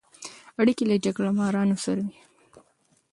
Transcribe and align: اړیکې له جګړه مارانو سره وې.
اړیکې 0.59 0.83
له 0.91 0.95
جګړه 1.05 1.29
مارانو 1.39 1.77
سره 1.85 2.01
وې. 2.07 2.19